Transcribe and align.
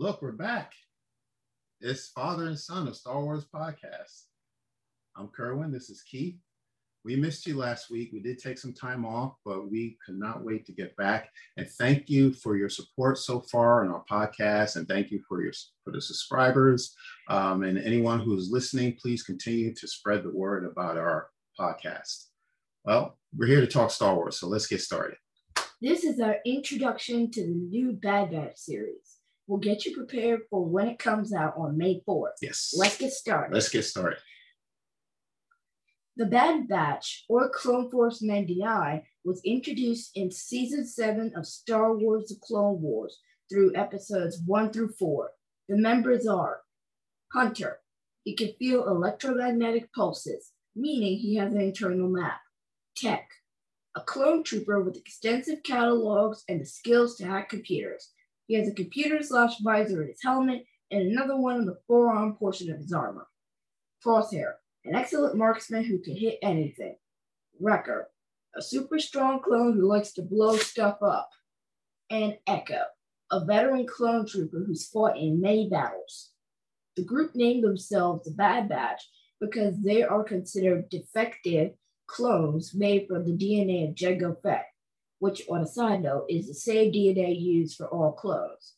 Look, 0.00 0.22
we're 0.22 0.32
back. 0.32 0.72
It's 1.82 2.08
father 2.08 2.46
and 2.46 2.58
son 2.58 2.88
of 2.88 2.96
Star 2.96 3.22
Wars 3.22 3.44
podcast. 3.54 4.22
I'm 5.14 5.28
Kerwin. 5.28 5.70
This 5.70 5.90
is 5.90 6.02
Keith. 6.10 6.38
We 7.04 7.16
missed 7.16 7.46
you 7.46 7.58
last 7.58 7.90
week. 7.90 8.08
We 8.10 8.20
did 8.20 8.38
take 8.38 8.56
some 8.56 8.72
time 8.72 9.04
off, 9.04 9.34
but 9.44 9.70
we 9.70 9.98
could 10.06 10.18
not 10.18 10.42
wait 10.42 10.64
to 10.64 10.72
get 10.72 10.96
back. 10.96 11.28
And 11.58 11.68
thank 11.68 12.08
you 12.08 12.32
for 12.32 12.56
your 12.56 12.70
support 12.70 13.18
so 13.18 13.40
far 13.52 13.84
on 13.84 13.90
our 13.90 14.02
podcast, 14.10 14.76
and 14.76 14.88
thank 14.88 15.10
you 15.10 15.20
for 15.28 15.42
your 15.42 15.52
for 15.84 15.92
the 15.92 16.00
subscribers 16.00 16.94
um, 17.28 17.62
and 17.62 17.76
anyone 17.76 18.20
who 18.20 18.34
is 18.38 18.50
listening. 18.50 18.96
Please 18.98 19.22
continue 19.22 19.74
to 19.74 19.86
spread 19.86 20.22
the 20.22 20.32
word 20.32 20.64
about 20.64 20.96
our 20.96 21.28
podcast. 21.60 22.28
Well, 22.86 23.18
we're 23.36 23.48
here 23.48 23.60
to 23.60 23.66
talk 23.66 23.90
Star 23.90 24.14
Wars, 24.14 24.40
so 24.40 24.48
let's 24.48 24.66
get 24.66 24.80
started. 24.80 25.18
This 25.82 26.04
is 26.04 26.20
our 26.20 26.38
introduction 26.46 27.30
to 27.32 27.42
the 27.42 27.54
new 27.54 27.92
Bad 27.92 28.30
Batch 28.30 28.56
series. 28.56 29.19
We'll 29.50 29.58
get 29.58 29.84
you 29.84 29.96
prepared 29.96 30.42
for 30.48 30.64
when 30.64 30.86
it 30.86 31.00
comes 31.00 31.32
out 31.32 31.54
on 31.56 31.76
May 31.76 32.04
4th. 32.06 32.34
Yes. 32.40 32.72
Let's 32.78 32.96
get 32.96 33.10
started. 33.10 33.52
Let's 33.52 33.68
get 33.68 33.82
started. 33.82 34.20
The 36.16 36.26
Bad 36.26 36.68
Batch, 36.68 37.24
or 37.28 37.50
Clone 37.50 37.90
Force 37.90 38.22
99, 38.22 39.02
was 39.24 39.40
introduced 39.44 40.12
in 40.14 40.30
Season 40.30 40.86
7 40.86 41.32
of 41.34 41.48
Star 41.48 41.96
Wars 41.96 42.28
The 42.28 42.36
Clone 42.40 42.80
Wars 42.80 43.18
through 43.50 43.74
episodes 43.74 44.40
1 44.46 44.72
through 44.72 44.92
4. 44.96 45.30
The 45.68 45.76
members 45.76 46.28
are 46.28 46.60
Hunter. 47.32 47.80
He 48.22 48.36
can 48.36 48.52
feel 48.56 48.86
electromagnetic 48.86 49.92
pulses, 49.92 50.52
meaning 50.76 51.18
he 51.18 51.34
has 51.34 51.52
an 51.52 51.60
internal 51.60 52.08
map. 52.08 52.38
Tech. 52.96 53.28
A 53.96 54.00
clone 54.00 54.44
trooper 54.44 54.80
with 54.80 54.96
extensive 54.96 55.64
catalogs 55.64 56.44
and 56.48 56.60
the 56.60 56.66
skills 56.66 57.16
to 57.16 57.26
hack 57.26 57.48
computers. 57.48 58.12
He 58.50 58.56
has 58.56 58.66
a 58.66 58.74
computer 58.74 59.22
slash 59.22 59.60
visor 59.60 60.02
in 60.02 60.08
his 60.08 60.24
helmet 60.24 60.64
and 60.90 61.02
another 61.02 61.36
one 61.36 61.58
in 61.58 61.66
the 61.66 61.78
forearm 61.86 62.34
portion 62.34 62.68
of 62.72 62.78
his 62.78 62.92
armor. 62.92 63.28
Crosshair 64.04 64.54
an 64.84 64.96
excellent 64.96 65.36
marksman 65.36 65.84
who 65.84 66.00
can 66.00 66.16
hit 66.16 66.40
anything. 66.42 66.96
Wrecker, 67.60 68.08
a 68.56 68.60
super 68.60 68.98
strong 68.98 69.40
clone 69.40 69.74
who 69.74 69.86
likes 69.86 70.10
to 70.14 70.22
blow 70.22 70.56
stuff 70.56 70.98
up. 71.00 71.30
And 72.10 72.38
Echo, 72.44 72.82
a 73.30 73.44
veteran 73.44 73.86
clone 73.86 74.26
trooper 74.26 74.64
who's 74.66 74.88
fought 74.88 75.16
in 75.16 75.40
many 75.40 75.68
battles. 75.68 76.30
The 76.96 77.04
group 77.04 77.36
named 77.36 77.62
themselves 77.62 78.24
the 78.24 78.32
Bad 78.32 78.68
Batch 78.68 79.08
because 79.40 79.80
they 79.80 80.02
are 80.02 80.24
considered 80.24 80.88
defective 80.90 81.74
clones 82.08 82.74
made 82.74 83.06
from 83.06 83.24
the 83.24 83.36
DNA 83.36 83.88
of 83.88 83.94
Jango 83.94 84.42
Fett, 84.42 84.66
which, 85.20 85.42
on 85.48 85.62
a 85.62 85.66
side 85.66 86.02
note, 86.02 86.26
is 86.28 86.48
the 86.48 86.54
same 86.54 86.92
DNA 86.92 87.40
used 87.40 87.76
for 87.76 87.86
all 87.86 88.12
clones. 88.12 88.74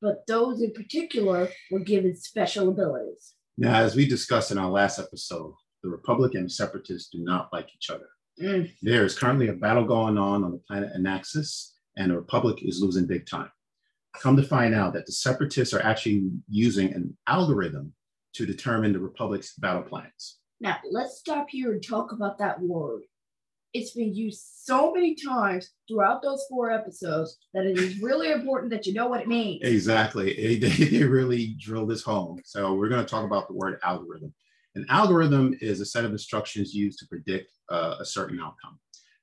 But 0.00 0.26
those 0.26 0.62
in 0.62 0.72
particular 0.72 1.50
were 1.70 1.80
given 1.80 2.16
special 2.16 2.70
abilities. 2.70 3.34
Now, 3.58 3.74
as 3.74 3.94
we 3.94 4.08
discussed 4.08 4.50
in 4.50 4.58
our 4.58 4.70
last 4.70 4.98
episode, 4.98 5.52
the 5.82 5.90
Republic 5.90 6.34
and 6.34 6.50
Separatists 6.50 7.10
do 7.10 7.22
not 7.22 7.52
like 7.52 7.68
each 7.74 7.90
other. 7.90 8.08
Mm. 8.40 8.72
There 8.80 9.04
is 9.04 9.18
currently 9.18 9.48
a 9.48 9.52
battle 9.52 9.84
going 9.84 10.16
on 10.16 10.44
on 10.44 10.52
the 10.52 10.62
planet 10.66 10.92
Anaxes, 10.94 11.74
and 11.96 12.10
the 12.10 12.16
Republic 12.16 12.60
is 12.62 12.80
losing 12.80 13.06
big 13.06 13.26
time. 13.26 13.50
Come 14.18 14.36
to 14.36 14.42
find 14.42 14.74
out 14.74 14.94
that 14.94 15.06
the 15.06 15.12
Separatists 15.12 15.74
are 15.74 15.82
actually 15.82 16.30
using 16.48 16.92
an 16.94 17.16
algorithm 17.26 17.92
to 18.34 18.46
determine 18.46 18.92
the 18.92 19.00
Republic's 19.00 19.54
battle 19.56 19.82
plans. 19.82 20.38
Now, 20.60 20.76
let's 20.90 21.18
stop 21.18 21.48
here 21.50 21.72
and 21.72 21.82
talk 21.82 22.12
about 22.12 22.38
that 22.38 22.60
word. 22.60 23.02
It's 23.72 23.92
been 23.92 24.12
used 24.12 24.42
so 24.64 24.92
many 24.92 25.14
times 25.14 25.70
throughout 25.88 26.22
those 26.22 26.44
four 26.48 26.70
episodes 26.70 27.38
that 27.54 27.66
it 27.66 27.78
is 27.78 28.00
really 28.02 28.32
important 28.32 28.70
that 28.72 28.86
you 28.86 28.94
know 28.94 29.08
what 29.08 29.20
it 29.20 29.28
means. 29.28 29.60
Exactly. 29.62 30.58
They, 30.60 31.04
really 31.04 31.54
drill 31.58 31.86
this 31.86 32.02
home. 32.02 32.40
So 32.44 32.74
we're 32.74 32.88
going 32.88 33.04
to 33.04 33.10
talk 33.10 33.24
about 33.24 33.48
the 33.48 33.54
word 33.54 33.78
algorithm. 33.82 34.34
An 34.74 34.86
algorithm 34.88 35.56
is 35.60 35.80
a 35.80 35.86
set 35.86 36.04
of 36.04 36.12
instructions 36.12 36.74
used 36.74 36.98
to 37.00 37.06
predict 37.06 37.52
uh, 37.70 37.96
a 38.00 38.04
certain 38.04 38.40
outcome. 38.40 38.78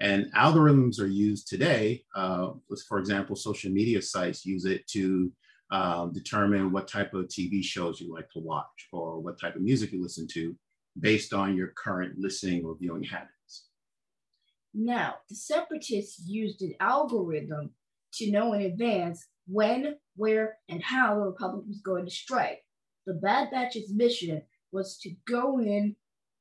And 0.00 0.32
algorithms 0.34 1.00
are 1.00 1.06
used 1.06 1.48
today. 1.48 2.04
Uh, 2.14 2.50
for 2.88 2.98
example, 2.98 3.34
social 3.36 3.70
media 3.70 4.00
sites 4.00 4.46
use 4.46 4.64
it 4.64 4.86
to 4.88 5.32
um, 5.70 6.12
determine 6.12 6.72
what 6.72 6.88
type 6.88 7.14
of 7.14 7.26
TV 7.26 7.62
shows 7.62 8.00
you 8.00 8.12
like 8.12 8.30
to 8.30 8.38
watch 8.38 8.88
or 8.92 9.20
what 9.20 9.40
type 9.40 9.56
of 9.56 9.62
music 9.62 9.92
you 9.92 10.02
listen 10.02 10.26
to 10.28 10.56
based 10.98 11.32
on 11.32 11.56
your 11.56 11.68
current 11.68 12.18
listening 12.18 12.64
or 12.64 12.76
viewing 12.78 13.02
habits. 13.02 13.37
Now, 14.74 15.16
the 15.28 15.34
separatists 15.34 16.22
used 16.26 16.62
an 16.62 16.74
algorithm 16.80 17.70
to 18.14 18.30
know 18.30 18.52
in 18.52 18.62
advance 18.62 19.26
when, 19.46 19.96
where, 20.16 20.58
and 20.68 20.82
how 20.82 21.14
the 21.14 21.22
Republic 21.22 21.64
was 21.66 21.80
going 21.80 22.04
to 22.04 22.10
strike. 22.10 22.64
The 23.06 23.14
Bad 23.14 23.50
Batch's 23.50 23.92
mission 23.92 24.42
was 24.72 24.98
to 24.98 25.10
go 25.26 25.58
in 25.58 25.96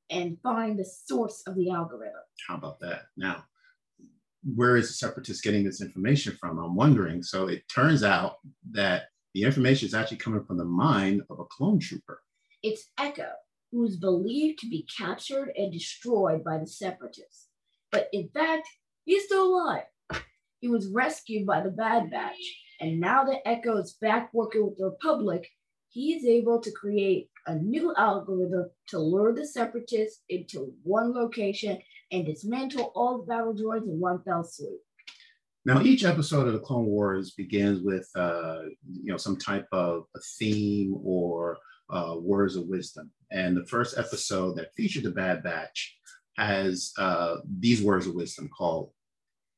and 0.10 0.38
find 0.42 0.78
the 0.78 0.86
source 0.86 1.44
of 1.48 1.56
the 1.56 1.70
algorithm. 1.72 2.22
How 2.48 2.56
about 2.56 2.80
that? 2.82 3.04
Now, 3.16 3.46
where 4.56 4.78
is 4.78 4.88
the 4.88 4.94
separatists 4.94 5.42
getting 5.42 5.64
this 5.64 5.82
information 5.82 6.38
from? 6.40 6.60
I'm 6.60 6.76
wondering. 6.76 7.24
So 7.24 7.48
it 7.48 7.64
turns 7.74 8.04
out 8.04 8.38
that 8.72 9.04
the 9.34 9.44
information 9.44 9.88
is 9.88 9.94
actually 9.94 10.18
coming 10.18 10.44
from 10.44 10.58
the 10.58 10.66
mind 10.66 11.22
of 11.30 11.40
a 11.40 11.46
clone 11.46 11.80
trooper. 11.80 12.22
It's 12.64 12.90
Echo, 12.98 13.32
who 13.72 13.86
is 13.86 13.98
believed 13.98 14.60
to 14.60 14.70
be 14.70 14.88
captured 14.98 15.52
and 15.56 15.72
destroyed 15.72 16.44
by 16.44 16.58
the 16.58 16.68
separatists. 16.68 17.47
But 17.92 18.10
in 18.14 18.30
fact, 18.30 18.68
he's 19.06 19.26
still 19.26 19.46
alive. 19.46 19.84
He 20.60 20.68
was 20.68 20.88
rescued 20.88 21.46
by 21.46 21.62
the 21.62 21.70
Bad 21.70 22.10
Batch, 22.10 22.40
and 22.82 23.00
now 23.00 23.24
that 23.26 23.48
Echo 23.48 23.78
is 23.78 23.98
back 24.02 24.34
working 24.34 24.66
with 24.66 24.78
the 24.78 24.86
Republic, 24.86 25.48
he 25.90 26.14
is 26.14 26.26
able 26.26 26.60
to 26.62 26.72
create 26.72 27.30
a 27.46 27.56
new 27.56 27.94
algorithm 27.96 28.70
to 28.90 29.00
lure 29.00 29.34
the 29.34 29.48
separatists 29.48 30.24
into 30.30 30.74
one 30.84 31.14
location 31.14 31.78
and 32.12 32.26
dismantle 32.26 32.92
all 32.96 33.20
the 33.20 33.26
battle 33.26 33.54
droids 33.54 33.84
in 33.84 34.00
one 34.00 34.22
fell 34.24 34.44
swoop. 34.44 34.80
Now, 35.66 35.82
each 35.82 36.06
episode 36.06 36.48
of 36.48 36.54
the 36.54 36.60
Clone 36.60 36.86
Wars 36.86 37.32
begins 37.32 37.82
with, 37.82 38.10
uh, 38.16 38.60
you 38.90 39.12
know, 39.12 39.18
some 39.18 39.38
type 39.38 39.68
of 39.72 40.06
a 40.16 40.20
theme 40.38 40.98
or 41.04 41.58
uh, 41.90 42.16
words 42.18 42.56
of 42.56 42.68
wisdom. 42.68 43.12
And 43.32 43.58
the 43.58 43.66
first 43.66 43.98
episode 43.98 44.56
that 44.58 44.74
featured 44.76 45.04
the 45.04 45.12
Bad 45.12 45.44
Batch 45.44 45.97
has 46.38 46.94
uh, 46.98 47.38
these 47.60 47.82
words 47.82 48.08
of 48.08 48.16
wisdom 48.16 48.50
called 48.50 48.92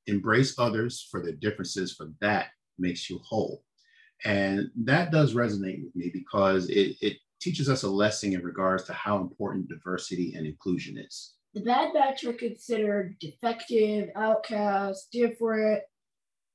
"Embrace 0.07 0.57
others 0.57 1.07
for 1.09 1.21
their 1.21 1.33
differences, 1.33 1.93
for 1.93 2.11
that 2.21 2.47
makes 2.77 3.09
you 3.09 3.19
whole." 3.23 3.63
And 4.25 4.69
that 4.83 5.11
does 5.11 5.33
resonate 5.33 5.83
with 5.83 5.95
me 5.95 6.11
because 6.13 6.69
it, 6.69 6.97
it 7.01 7.17
teaches 7.39 7.69
us 7.69 7.83
a 7.83 7.89
lesson 7.89 8.33
in 8.33 8.43
regards 8.43 8.83
to 8.85 8.93
how 8.93 9.17
important 9.17 9.69
diversity 9.69 10.33
and 10.35 10.45
inclusion 10.45 10.97
is. 10.97 11.35
The 11.53 11.61
Bad 11.61 11.93
Batch 11.93 12.23
are 12.25 12.33
considered 12.33 13.17
defective, 13.19 14.09
outcasts, 14.15 15.07
different. 15.11 15.81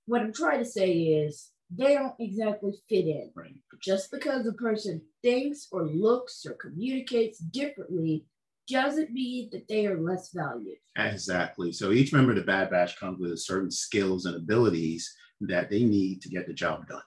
What 0.07 0.21
I'm 0.21 0.33
trying 0.33 0.59
to 0.59 0.65
say 0.65 0.93
is 0.93 1.51
they 1.71 1.95
don't 1.95 2.15
exactly 2.21 2.73
fit 2.89 3.07
in. 3.07 3.33
Right. 3.35 3.55
Just 3.83 4.11
because 4.13 4.47
a 4.47 4.53
person 4.53 5.03
thinks 5.23 5.67
or 5.73 5.87
looks 5.87 6.45
or 6.47 6.53
communicates 6.53 7.39
differently 7.39 8.27
doesn't 8.69 9.11
mean 9.11 9.49
that 9.53 9.69
they 9.69 9.87
are 9.87 10.01
less 10.01 10.31
valued. 10.33 10.79
Exactly. 10.97 11.73
So 11.73 11.93
each 11.93 12.13
member 12.13 12.33
of 12.33 12.37
the 12.37 12.45
Bad 12.45 12.71
Batch 12.71 12.99
comes 12.99 13.21
with 13.21 13.39
certain 13.41 13.71
skills 13.71 14.27
and 14.27 14.37
abilities 14.37 15.13
that 15.41 15.71
they 15.71 15.85
need 15.85 16.23
to 16.23 16.29
get 16.29 16.47
the 16.47 16.55
job 16.55 16.87
done. 16.89 17.03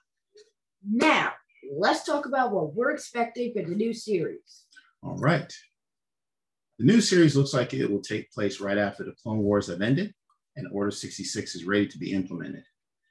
Now, 0.88 1.34
let's 1.76 2.04
talk 2.04 2.26
about 2.26 2.52
what 2.52 2.76
we're 2.76 2.92
expecting 2.92 3.54
for 3.54 3.64
the 3.64 3.76
new 3.76 3.94
series. 3.94 4.66
All 5.04 5.18
right. 5.18 5.52
The 6.80 6.86
new 6.86 7.02
series 7.02 7.36
looks 7.36 7.54
like 7.54 7.74
it 7.74 7.90
will 7.90 8.02
take 8.02 8.32
place 8.32 8.60
right 8.60 8.78
after 8.78 9.04
the 9.04 9.16
Clone 9.24 9.40
Wars 9.40 9.68
have 9.68 9.82
ended 9.82 10.14
and 10.58 10.68
Order 10.72 10.92
66 10.92 11.56
is 11.56 11.66
ready 11.66 11.88
to 11.88 11.98
be 11.98 12.12
implemented. 12.12 12.64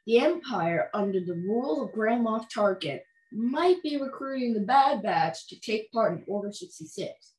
The 0.06 0.18
Empire, 0.18 0.90
under 0.92 1.20
the 1.20 1.34
rule 1.34 1.84
of 1.84 1.92
Grand 1.92 2.26
Moff 2.26 2.46
Tarkin, 2.54 3.00
might 3.32 3.82
be 3.82 3.96
recruiting 3.96 4.54
the 4.54 4.60
Bad 4.60 5.02
Batch 5.02 5.48
to 5.48 5.58
take 5.60 5.90
part 5.92 6.12
in 6.12 6.24
Order 6.28 6.52
66. 6.52 7.32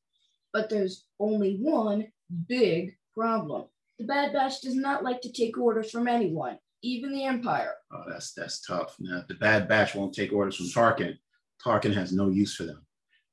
But 0.58 0.72
there's 0.72 1.06
only 1.20 1.58
one 1.58 2.08
big 2.48 2.98
problem. 3.16 3.66
The 4.00 4.06
Bad 4.06 4.34
Batch 4.34 4.62
does 4.62 4.74
not 4.74 5.04
like 5.04 5.22
to 5.22 5.32
take 5.32 5.56
orders 5.56 5.92
from 5.92 6.08
anyone, 6.08 6.58
even 6.82 7.14
the 7.14 7.26
Empire. 7.26 7.76
Oh, 7.94 8.02
that's 8.10 8.34
that's 8.34 8.60
tough. 8.62 8.96
Now, 9.00 9.24
the 9.28 9.36
Bad 9.36 9.68
Batch 9.68 9.94
won't 9.94 10.16
take 10.16 10.34
orders 10.34 10.56
from 10.56 10.66
Tarkin, 10.66 11.16
Tarkin 11.64 11.94
has 11.94 12.12
no 12.12 12.30
use 12.30 12.56
for 12.56 12.64
them, 12.64 12.84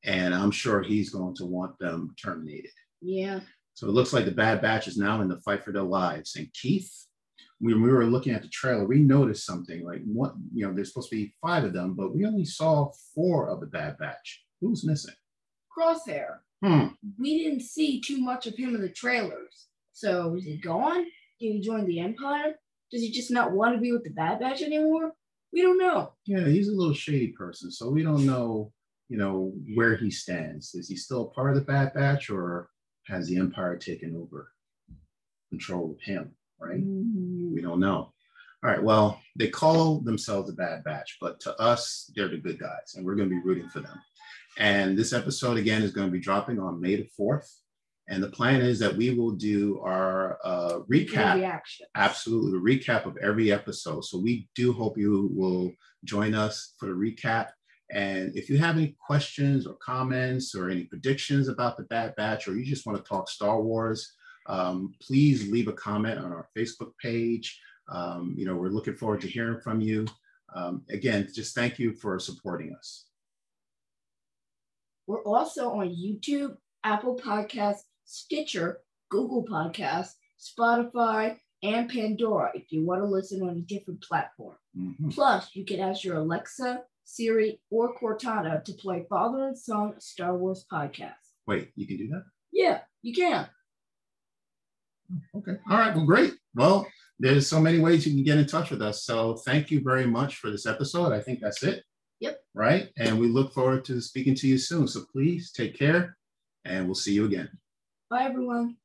and 0.04 0.34
I'm 0.34 0.50
sure 0.50 0.82
he's 0.82 1.08
going 1.08 1.34
to 1.36 1.46
want 1.46 1.78
them 1.78 2.14
terminated. 2.22 2.72
Yeah. 3.00 3.40
So 3.72 3.86
it 3.86 3.92
looks 3.92 4.12
like 4.12 4.26
the 4.26 4.30
Bad 4.30 4.60
Batch 4.60 4.86
is 4.86 4.98
now 4.98 5.22
in 5.22 5.28
the 5.28 5.40
fight 5.40 5.64
for 5.64 5.72
their 5.72 5.80
lives. 5.82 6.36
And 6.36 6.52
Keith, 6.52 6.92
when 7.58 7.80
we 7.80 7.90
were 7.90 8.04
looking 8.04 8.34
at 8.34 8.42
the 8.42 8.48
trailer, 8.48 8.84
we 8.84 8.98
noticed 8.98 9.46
something 9.46 9.82
like 9.82 10.02
what 10.04 10.34
you 10.52 10.66
know, 10.66 10.74
there's 10.74 10.88
supposed 10.88 11.08
to 11.08 11.16
be 11.16 11.34
five 11.40 11.64
of 11.64 11.72
them, 11.72 11.94
but 11.94 12.14
we 12.14 12.26
only 12.26 12.44
saw 12.44 12.92
four 13.14 13.48
of 13.48 13.60
the 13.60 13.66
Bad 13.66 13.96
Batch. 13.96 14.44
Who's 14.60 14.84
missing? 14.84 15.14
Crosshair. 15.74 16.40
Hmm. 16.64 16.86
We 17.18 17.42
didn't 17.44 17.60
see 17.60 18.00
too 18.00 18.18
much 18.20 18.46
of 18.46 18.56
him 18.56 18.74
in 18.74 18.80
the 18.80 18.88
trailers. 18.88 19.66
So 19.92 20.34
is 20.34 20.44
he 20.44 20.56
gone? 20.56 21.04
Did 21.04 21.52
he 21.52 21.60
join 21.60 21.84
the 21.84 22.00
Empire? 22.00 22.54
Does 22.90 23.02
he 23.02 23.10
just 23.10 23.30
not 23.30 23.52
want 23.52 23.74
to 23.74 23.80
be 23.80 23.92
with 23.92 24.04
the 24.04 24.10
Bad 24.10 24.40
Batch 24.40 24.62
anymore? 24.62 25.12
We 25.52 25.60
don't 25.62 25.78
know. 25.78 26.14
Yeah, 26.26 26.46
he's 26.46 26.68
a 26.68 26.72
little 26.74 26.94
shady 26.94 27.28
person, 27.28 27.70
so 27.70 27.90
we 27.90 28.02
don't 28.02 28.24
know, 28.24 28.72
you 29.08 29.18
know, 29.18 29.52
where 29.74 29.96
he 29.96 30.10
stands. 30.10 30.74
Is 30.74 30.88
he 30.88 30.96
still 30.96 31.22
a 31.22 31.30
part 31.30 31.50
of 31.50 31.56
the 31.56 31.60
Bad 31.70 31.92
Batch, 31.92 32.30
or 32.30 32.70
has 33.08 33.28
the 33.28 33.36
Empire 33.36 33.76
taken 33.76 34.16
over 34.16 34.50
control 35.50 35.92
of 35.92 36.00
him? 36.00 36.32
Right? 36.58 36.80
Mm, 36.82 37.52
We 37.52 37.60
don't 37.60 37.80
know. 37.80 38.12
All 38.64 38.70
right. 38.70 38.82
Well, 38.82 39.20
they 39.36 39.48
call 39.48 40.00
themselves 40.00 40.48
the 40.48 40.54
Bad 40.56 40.82
Batch, 40.82 41.18
but 41.20 41.38
to 41.40 41.54
us, 41.60 42.10
they're 42.16 42.28
the 42.28 42.38
good 42.38 42.58
guys, 42.58 42.94
and 42.94 43.04
we're 43.04 43.16
going 43.16 43.28
to 43.28 43.34
be 43.34 43.42
rooting 43.44 43.68
for 43.68 43.80
them. 43.80 43.98
And 44.58 44.96
this 44.96 45.12
episode 45.12 45.56
again 45.56 45.82
is 45.82 45.92
going 45.92 46.06
to 46.06 46.12
be 46.12 46.20
dropping 46.20 46.58
on 46.58 46.80
May 46.80 46.96
the 46.96 47.08
fourth. 47.16 47.50
And 48.08 48.22
the 48.22 48.28
plan 48.28 48.60
is 48.60 48.78
that 48.80 48.94
we 48.94 49.14
will 49.14 49.30
do 49.30 49.80
our 49.80 50.38
uh, 50.44 50.80
recap 50.90 51.36
Reaction. 51.36 51.86
absolutely 51.94 52.58
a 52.58 52.76
recap 52.76 53.06
of 53.06 53.16
every 53.16 53.50
episode. 53.50 54.04
So 54.04 54.18
we 54.18 54.48
do 54.54 54.72
hope 54.72 54.98
you 54.98 55.30
will 55.32 55.72
join 56.04 56.34
us 56.34 56.74
for 56.78 56.86
the 56.86 56.92
recap. 56.92 57.48
And 57.90 58.36
if 58.36 58.50
you 58.50 58.58
have 58.58 58.76
any 58.76 58.94
questions 59.06 59.66
or 59.66 59.74
comments 59.74 60.54
or 60.54 60.68
any 60.68 60.84
predictions 60.84 61.48
about 61.48 61.76
the 61.76 61.84
Bad 61.84 62.14
Batch, 62.16 62.46
or 62.46 62.56
you 62.56 62.64
just 62.64 62.86
want 62.86 63.02
to 63.02 63.08
talk 63.08 63.28
Star 63.28 63.62
Wars, 63.62 64.12
um, 64.46 64.94
please 65.00 65.50
leave 65.50 65.68
a 65.68 65.72
comment 65.72 66.18
on 66.18 66.32
our 66.32 66.48
Facebook 66.56 66.92
page. 67.00 67.58
Um, 67.88 68.34
you 68.36 68.44
know, 68.44 68.56
we're 68.56 68.68
looking 68.68 68.96
forward 68.96 69.20
to 69.22 69.28
hearing 69.28 69.60
from 69.60 69.80
you. 69.80 70.06
Um, 70.54 70.82
again, 70.90 71.28
just 71.34 71.54
thank 71.54 71.78
you 71.78 71.94
for 71.94 72.18
supporting 72.18 72.74
us. 72.74 73.06
We're 75.06 75.22
also 75.24 75.70
on 75.72 75.88
YouTube, 75.88 76.56
Apple 76.82 77.16
Podcasts, 77.16 77.82
Stitcher, 78.04 78.80
Google 79.10 79.44
Podcasts, 79.44 80.12
Spotify, 80.38 81.38
and 81.62 81.88
Pandora 81.90 82.50
if 82.54 82.70
you 82.70 82.84
want 82.84 83.00
to 83.00 83.06
listen 83.06 83.42
on 83.42 83.56
a 83.56 83.60
different 83.60 84.02
platform. 84.02 84.56
Mhm. 84.76 85.12
Plus, 85.14 85.54
you 85.54 85.64
can 85.64 85.80
ask 85.80 86.04
your 86.04 86.16
Alexa, 86.16 86.84
Siri, 87.04 87.60
or 87.70 87.98
Cortana 87.98 88.62
to 88.64 88.72
play 88.74 89.06
Father 89.08 89.48
and 89.48 89.58
Son 89.58 89.98
Star 90.00 90.36
Wars 90.36 90.66
podcast. 90.70 91.14
Wait, 91.46 91.72
you 91.76 91.86
can 91.86 91.96
do 91.96 92.08
that? 92.08 92.24
Yeah, 92.52 92.82
you 93.02 93.14
can. 93.14 93.48
Okay. 95.34 95.56
All 95.70 95.78
right. 95.78 95.94
Well, 95.94 96.06
great. 96.06 96.34
Well, 96.54 96.86
there's 97.18 97.46
so 97.46 97.60
many 97.60 97.78
ways 97.78 98.06
you 98.06 98.14
can 98.14 98.24
get 98.24 98.38
in 98.38 98.46
touch 98.46 98.70
with 98.70 98.82
us. 98.82 99.04
So 99.04 99.36
thank 99.36 99.70
you 99.70 99.80
very 99.80 100.06
much 100.06 100.36
for 100.36 100.50
this 100.50 100.66
episode. 100.66 101.12
I 101.12 101.20
think 101.20 101.40
that's 101.40 101.62
it. 101.62 101.84
Right. 102.54 102.90
And 102.96 103.18
we 103.18 103.28
look 103.28 103.52
forward 103.52 103.84
to 103.86 104.00
speaking 104.00 104.34
to 104.36 104.48
you 104.48 104.58
soon. 104.58 104.86
So 104.86 105.04
please 105.12 105.50
take 105.50 105.76
care 105.76 106.16
and 106.64 106.86
we'll 106.86 106.94
see 106.94 107.12
you 107.12 107.24
again. 107.24 107.48
Bye, 108.10 108.24
everyone. 108.24 108.76